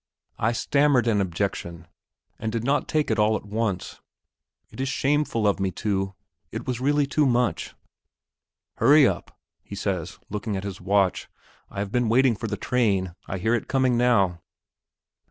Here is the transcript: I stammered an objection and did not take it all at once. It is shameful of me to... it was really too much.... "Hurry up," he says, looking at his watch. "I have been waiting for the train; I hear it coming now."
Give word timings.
I 0.39 0.51
stammered 0.53 1.05
an 1.05 1.21
objection 1.21 1.87
and 2.39 2.51
did 2.51 2.63
not 2.63 2.87
take 2.87 3.11
it 3.11 3.19
all 3.19 3.35
at 3.35 3.45
once. 3.45 4.01
It 4.71 4.81
is 4.81 4.89
shameful 4.89 5.47
of 5.47 5.59
me 5.59 5.69
to... 5.73 6.15
it 6.51 6.65
was 6.65 6.81
really 6.81 7.05
too 7.05 7.27
much.... 7.27 7.75
"Hurry 8.77 9.05
up," 9.07 9.37
he 9.61 9.75
says, 9.75 10.17
looking 10.27 10.57
at 10.57 10.63
his 10.63 10.81
watch. 10.81 11.27
"I 11.69 11.77
have 11.77 11.91
been 11.91 12.09
waiting 12.09 12.35
for 12.35 12.47
the 12.47 12.57
train; 12.57 13.13
I 13.27 13.37
hear 13.37 13.53
it 13.53 13.67
coming 13.67 13.95
now." 13.95 14.39